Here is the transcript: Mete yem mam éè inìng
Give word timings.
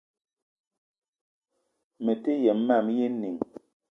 Mete 2.03 2.31
yem 2.43 2.59
mam 2.67 2.85
éè 2.93 2.97
inìng 3.09 3.39